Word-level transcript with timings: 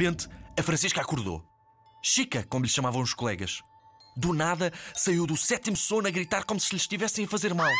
repente, 0.00 0.28
a 0.58 0.62
Francisca 0.62 1.02
acordou. 1.02 1.44
Chica, 2.02 2.42
como 2.48 2.64
lhe 2.64 2.70
chamavam 2.70 3.02
os 3.02 3.12
colegas. 3.12 3.60
Do 4.16 4.32
nada, 4.32 4.72
saiu 4.94 5.26
do 5.26 5.36
sétimo 5.36 5.76
sono 5.76 6.08
a 6.08 6.10
gritar 6.10 6.44
como 6.44 6.58
se 6.58 6.70
lhe 6.70 6.80
estivessem 6.80 7.26
a 7.26 7.28
fazer 7.28 7.52
mal. 7.52 7.70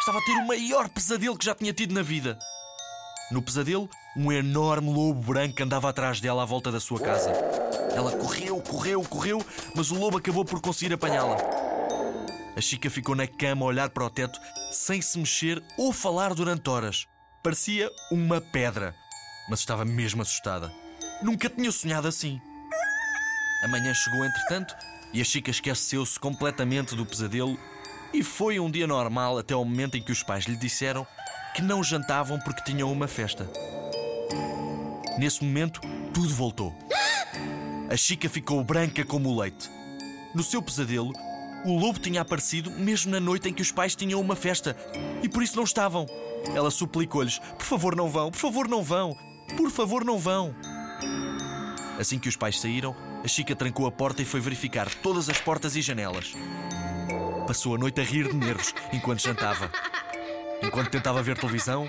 Estava 0.00 0.18
a 0.18 0.22
ter 0.22 0.32
o 0.32 0.46
maior 0.46 0.88
pesadelo 0.88 1.36
que 1.36 1.44
já 1.44 1.54
tinha 1.54 1.74
tido 1.74 1.92
na 1.92 2.00
vida. 2.00 2.38
No 3.30 3.42
pesadelo, 3.42 3.90
um 4.16 4.32
enorme 4.32 4.90
lobo 4.90 5.20
branco 5.20 5.62
andava 5.62 5.90
atrás 5.90 6.18
dela 6.18 6.44
à 6.44 6.46
volta 6.46 6.72
da 6.72 6.80
sua 6.80 6.98
casa. 6.98 7.30
Ela 7.94 8.16
correu, 8.16 8.58
correu, 8.62 9.02
correu, 9.02 9.46
mas 9.74 9.90
o 9.90 9.98
lobo 9.98 10.16
acabou 10.16 10.46
por 10.46 10.62
conseguir 10.62 10.94
apanhá-la. 10.94 11.36
A 12.56 12.60
Chica 12.62 12.88
ficou 12.88 13.14
na 13.14 13.26
cama 13.26 13.66
a 13.66 13.68
olhar 13.68 13.90
para 13.90 14.06
o 14.06 14.08
teto, 14.08 14.40
sem 14.72 15.02
se 15.02 15.18
mexer 15.18 15.62
ou 15.76 15.92
falar 15.92 16.32
durante 16.32 16.70
horas. 16.70 17.06
Parecia 17.42 17.90
uma 18.10 18.40
pedra, 18.40 18.94
mas 19.50 19.60
estava 19.60 19.84
mesmo 19.84 20.22
assustada. 20.22 20.85
Nunca 21.22 21.48
tinha 21.48 21.72
sonhado 21.72 22.06
assim. 22.06 22.40
A 23.64 23.68
manhã 23.68 23.94
chegou, 23.94 24.24
entretanto, 24.24 24.74
e 25.12 25.20
a 25.20 25.24
Chica 25.24 25.50
esqueceu-se 25.50 26.20
completamente 26.20 26.94
do 26.94 27.06
pesadelo 27.06 27.58
e 28.12 28.22
foi 28.22 28.60
um 28.60 28.70
dia 28.70 28.86
normal 28.86 29.38
até 29.38 29.54
ao 29.54 29.64
momento 29.64 29.96
em 29.96 30.02
que 30.02 30.12
os 30.12 30.22
pais 30.22 30.44
lhe 30.44 30.56
disseram 30.56 31.06
que 31.54 31.62
não 31.62 31.82
jantavam 31.82 32.38
porque 32.40 32.62
tinham 32.62 32.92
uma 32.92 33.08
festa. 33.08 33.50
Nesse 35.18 35.42
momento, 35.42 35.80
tudo 36.12 36.34
voltou. 36.34 36.74
A 37.90 37.96
Chica 37.96 38.28
ficou 38.28 38.62
branca 38.62 39.04
como 39.04 39.30
o 39.30 39.40
leite. 39.40 39.70
No 40.34 40.42
seu 40.42 40.60
pesadelo, 40.60 41.12
o 41.64 41.78
lobo 41.78 41.98
tinha 41.98 42.20
aparecido 42.20 42.70
mesmo 42.70 43.10
na 43.10 43.18
noite 43.18 43.48
em 43.48 43.54
que 43.54 43.62
os 43.62 43.72
pais 43.72 43.96
tinham 43.96 44.20
uma 44.20 44.36
festa 44.36 44.76
e 45.22 45.28
por 45.30 45.42
isso 45.42 45.56
não 45.56 45.64
estavam. 45.64 46.04
Ela 46.54 46.70
suplicou-lhes: 46.70 47.38
Por 47.38 47.64
favor, 47.64 47.96
não 47.96 48.10
vão, 48.10 48.30
por 48.30 48.38
favor, 48.38 48.68
não 48.68 48.82
vão, 48.82 49.16
por 49.56 49.70
favor, 49.70 50.04
não 50.04 50.18
vão. 50.18 50.54
Assim 51.98 52.18
que 52.18 52.28
os 52.28 52.36
pais 52.36 52.60
saíram, 52.60 52.94
a 53.24 53.28
Chica 53.28 53.56
trancou 53.56 53.86
a 53.86 53.92
porta 53.92 54.22
e 54.22 54.24
foi 54.24 54.40
verificar 54.40 54.88
todas 55.02 55.28
as 55.28 55.38
portas 55.38 55.76
e 55.76 55.82
janelas. 55.82 56.34
Passou 57.46 57.74
a 57.74 57.78
noite 57.78 58.00
a 58.00 58.04
rir 58.04 58.28
de 58.28 58.36
nervos 58.36 58.74
enquanto 58.92 59.22
jantava. 59.22 59.70
Enquanto 60.62 60.90
tentava 60.90 61.22
ver 61.22 61.38
televisão, 61.38 61.88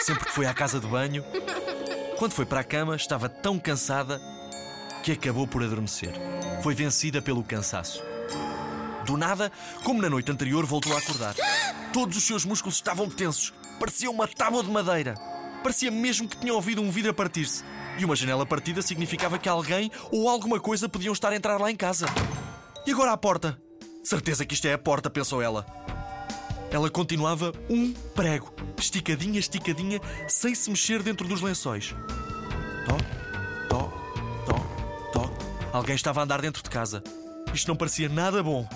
sempre 0.00 0.24
que 0.24 0.32
foi 0.32 0.46
à 0.46 0.54
casa 0.54 0.80
de 0.80 0.86
banho. 0.86 1.24
Quando 2.18 2.32
foi 2.32 2.46
para 2.46 2.60
a 2.60 2.64
cama, 2.64 2.96
estava 2.96 3.28
tão 3.28 3.58
cansada 3.58 4.20
que 5.02 5.12
acabou 5.12 5.46
por 5.46 5.62
adormecer. 5.62 6.12
Foi 6.62 6.74
vencida 6.74 7.20
pelo 7.20 7.42
cansaço. 7.42 8.02
Do 9.04 9.16
nada, 9.16 9.50
como 9.82 10.00
na 10.00 10.08
noite 10.08 10.30
anterior, 10.30 10.64
voltou 10.64 10.94
a 10.94 10.98
acordar. 10.98 11.34
Todos 11.92 12.16
os 12.16 12.22
seus 12.22 12.44
músculos 12.44 12.76
estavam 12.76 13.10
tensos. 13.10 13.52
Parecia 13.78 14.10
uma 14.10 14.28
tábua 14.28 14.62
de 14.62 14.70
madeira. 14.70 15.14
Parecia 15.62 15.90
mesmo 15.90 16.28
que 16.28 16.36
tinha 16.36 16.54
ouvido 16.54 16.80
um 16.80 16.90
vidro 16.90 17.10
a 17.10 17.14
partir-se. 17.14 17.64
E 17.98 18.04
uma 18.04 18.16
janela 18.16 18.46
partida 18.46 18.82
significava 18.82 19.38
que 19.38 19.48
alguém 19.48 19.90
ou 20.10 20.28
alguma 20.28 20.58
coisa 20.58 20.88
podiam 20.88 21.12
estar 21.12 21.32
a 21.32 21.36
entrar 21.36 21.60
lá 21.60 21.70
em 21.70 21.76
casa. 21.76 22.06
E 22.86 22.90
agora 22.90 23.12
a 23.12 23.16
porta? 23.16 23.58
Certeza 24.02 24.44
que 24.44 24.54
isto 24.54 24.66
é 24.66 24.72
a 24.72 24.78
porta, 24.78 25.08
pensou 25.08 25.40
ela. 25.40 25.64
Ela 26.70 26.90
continuava 26.90 27.52
um 27.68 27.92
prego, 28.14 28.52
esticadinha, 28.78 29.38
esticadinha, 29.38 30.00
sem 30.26 30.54
se 30.54 30.70
mexer 30.70 31.02
dentro 31.02 31.28
dos 31.28 31.40
lençóis. 31.40 31.94
Tó, 32.86 32.96
tó, 33.68 33.92
tó, 34.46 35.12
tó. 35.12 35.30
Alguém 35.72 35.94
estava 35.94 36.20
a 36.20 36.24
andar 36.24 36.40
dentro 36.40 36.62
de 36.62 36.70
casa. 36.70 37.02
Isto 37.52 37.68
não 37.68 37.76
parecia 37.76 38.08
nada 38.08 38.42
bom. 38.42 38.66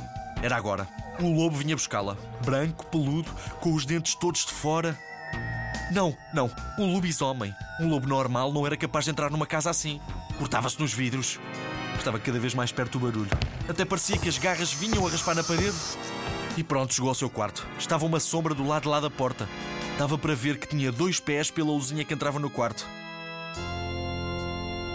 Era 0.42 0.56
agora. 0.56 0.86
O 1.18 1.32
lobo 1.32 1.56
vinha 1.56 1.74
buscá-la. 1.74 2.16
Branco, 2.44 2.86
peludo, 2.86 3.30
com 3.60 3.72
os 3.72 3.86
dentes 3.86 4.14
todos 4.14 4.44
de 4.44 4.52
fora. 4.52 4.96
Não, 5.90 6.16
não. 6.32 6.50
Um 6.78 6.92
lobisomem. 6.92 7.54
Um 7.80 7.88
lobo 7.88 8.08
normal 8.08 8.52
não 8.52 8.66
era 8.66 8.76
capaz 8.76 9.04
de 9.04 9.10
entrar 9.10 9.30
numa 9.30 9.46
casa 9.46 9.70
assim. 9.70 10.00
Cortava-se 10.38 10.80
nos 10.80 10.92
vidros. 10.92 11.38
Estava 11.96 12.18
cada 12.18 12.38
vez 12.38 12.54
mais 12.54 12.72
perto 12.72 12.98
do 12.98 13.06
barulho. 13.06 13.30
Até 13.68 13.84
parecia 13.84 14.18
que 14.18 14.28
as 14.28 14.38
garras 14.38 14.72
vinham 14.72 15.06
a 15.06 15.10
raspar 15.10 15.34
na 15.34 15.44
parede. 15.44 15.76
E 16.56 16.64
pronto, 16.64 16.94
chegou 16.94 17.08
ao 17.08 17.14
seu 17.14 17.30
quarto. 17.30 17.66
Estava 17.78 18.04
uma 18.04 18.20
sombra 18.20 18.54
do 18.54 18.66
lado 18.66 18.82
de 18.82 18.88
lá 18.88 19.00
da 19.00 19.10
porta. 19.10 19.48
Dava 19.98 20.18
para 20.18 20.34
ver 20.34 20.58
que 20.58 20.68
tinha 20.68 20.92
dois 20.92 21.20
pés 21.20 21.50
pela 21.50 21.70
luzinha 21.70 22.04
que 22.04 22.14
entrava 22.14 22.38
no 22.38 22.50
quarto. 22.50 22.86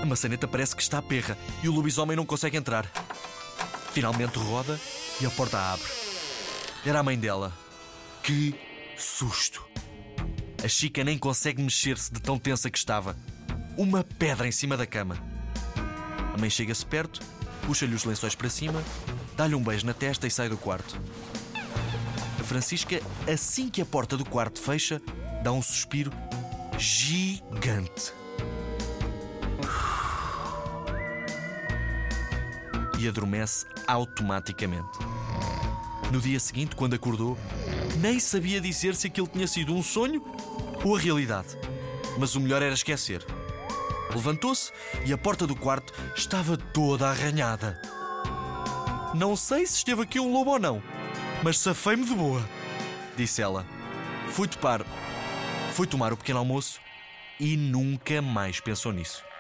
A 0.02 0.06
maçaneta 0.06 0.48
parece 0.48 0.76
que 0.76 0.82
está 0.82 0.98
à 0.98 1.02
perra 1.02 1.38
e 1.64 1.70
o 1.70 1.74
lobisomem 1.74 2.18
não 2.18 2.26
consegue 2.26 2.58
entrar. 2.58 2.86
Finalmente 3.94 4.38
roda 4.38 4.80
e 5.20 5.26
a 5.26 5.30
porta 5.30 5.58
abre. 5.60 5.86
Era 6.86 7.00
a 7.00 7.04
mãe 7.04 7.18
dela. 7.18 7.54
Que 8.24 8.56
susto! 8.98 9.71
A 10.64 10.68
Chica 10.68 11.04
nem 11.04 11.18
consegue 11.18 11.62
mexer-se 11.62 12.14
de 12.14 12.22
tão 12.22 12.38
tensa 12.38 12.70
que 12.70 12.78
estava. 12.78 13.18
Uma 13.76 14.04
pedra 14.04 14.48
em 14.48 14.52
cima 14.52 14.78
da 14.78 14.86
cama. 14.86 15.18
A 16.36 16.38
mãe 16.38 16.52
chega-se 16.52 16.86
perto, 16.86 17.20
puxa-lhe 17.66 17.96
os 17.96 18.04
lençóis 18.04 18.36
para 18.36 18.48
cima, 18.48 18.84
dá-lhe 19.36 19.56
um 19.56 19.64
beijo 19.64 19.88
na 19.88 19.94
testa 19.94 20.28
e 20.28 20.32
sai 20.32 20.50
do 20.50 20.58
quarto. 20.58 21.02
A 22.40 22.44
Francisca, 22.44 23.02
assim 23.32 23.70
que 23.70 23.82
a 23.82 23.86
porta 23.86 24.16
do 24.16 24.24
quarto 24.24 24.62
fecha, 24.62 25.02
dá 25.44 25.52
um 25.52 25.64
suspiro 25.64 26.12
gigante. 26.78 28.14
E 33.00 33.08
adormece 33.08 33.66
automaticamente. 33.88 35.00
No 36.12 36.22
dia 36.22 36.40
seguinte, 36.40 36.76
quando 36.76 36.94
acordou, 36.94 37.36
nem 37.98 38.20
sabia 38.20 38.62
dizer 38.62 38.96
se 38.96 39.08
aquilo 39.08 39.28
tinha 39.28 39.48
sido 39.48 39.74
um 39.74 39.84
sonho 39.84 40.24
ou 40.84 40.96
a 40.96 41.00
realidade. 41.00 41.58
Mas 42.18 42.36
o 42.36 42.40
melhor 42.40 42.62
era 42.62 42.74
esquecer. 42.74 43.26
Levantou-se 44.14 44.72
e 45.06 45.14
a 45.14 45.18
porta 45.18 45.48
do 45.48 45.56
quarto 45.56 45.94
estava 46.16 46.58
toda 46.58 47.10
arranhada. 47.10 47.82
Não 49.14 49.36
sei 49.36 49.66
se 49.66 49.78
esteve 49.78 50.02
aqui 50.02 50.20
um 50.20 50.32
lobo 50.32 50.52
ou 50.52 50.60
não, 50.60 50.84
mas 51.44 51.58
safei-me 51.58 52.06
de 52.06 52.14
boa, 52.14 52.44
disse 53.16 53.42
ela. 53.42 53.66
Fui 54.30 54.48
topar, 54.48 54.86
fui 55.74 55.88
tomar 55.88 56.14
o 56.14 56.18
pequeno 56.18 56.40
almoço 56.40 56.80
e 57.40 57.58
nunca 57.58 58.22
mais 58.22 58.60
pensou 58.60 58.92
nisso. 58.92 59.31